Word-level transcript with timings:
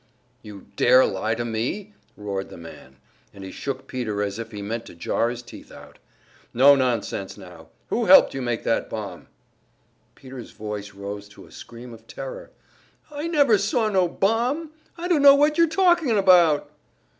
"You 0.41 0.65
dare 0.77 1.05
lie 1.05 1.35
to 1.35 1.45
me?" 1.45 1.93
roared 2.17 2.49
the 2.49 2.57
man; 2.57 2.95
and 3.35 3.43
he 3.43 3.51
shook 3.51 3.85
Peter 3.85 4.23
as 4.23 4.39
if 4.39 4.49
he 4.49 4.63
meant 4.63 4.87
to 4.87 4.95
jar 4.95 5.29
his 5.29 5.43
teeth 5.43 5.71
out. 5.71 5.99
"No 6.55 6.75
nonsense 6.75 7.37
now! 7.37 7.67
Who 7.89 8.05
helped 8.05 8.33
you 8.33 8.41
make 8.41 8.63
that 8.63 8.89
bomb?" 8.89 9.27
Peter's 10.15 10.49
voice 10.53 10.95
rose 10.95 11.29
to 11.29 11.45
a 11.45 11.51
scream 11.51 11.93
of 11.93 12.07
terror: 12.07 12.49
"I 13.11 13.27
never 13.27 13.59
saw 13.59 13.89
no 13.89 14.07
bomb! 14.07 14.71
I 14.97 15.07
dunno 15.07 15.35
what 15.35 15.59
you're 15.59 15.67
talkin' 15.67 16.17
about!" 16.17 16.71